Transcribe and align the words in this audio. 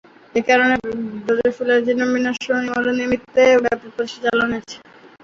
এ 0.35 0.47
কারণে, 0.47 0.75
"ড্রসোফিলা"র 1.25 1.83
জিনোম 1.85 2.09
বিন্যাস 2.13 2.37
করার 2.43 2.95
নিমিত্তে 2.99 3.43
ব্যাপক 3.63 3.89
প্রচেষ্টা 3.95 4.25
চালানো 4.25 4.53
হয়েছে। 4.53 4.75